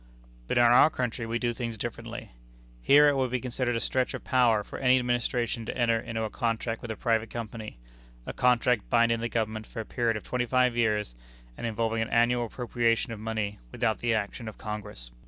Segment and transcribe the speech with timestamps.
[0.47, 2.31] But in our country we do things differently.
[2.81, 6.23] Here it would be considered a stretch of power for any administration to enter into
[6.23, 7.77] a contract with a private company
[8.25, 11.13] a contract binding the Government for a period of twenty five years,
[11.55, 15.11] and involving an annual appropriation of money without the action of Congress.